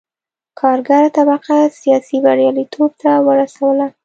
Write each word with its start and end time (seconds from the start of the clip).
کارګره 0.59 1.09
طبقه 1.17 1.57
سیاسي 1.81 2.17
بریالیتوب 2.25 2.91
ته 3.01 3.11
ورسوله. 3.27 3.85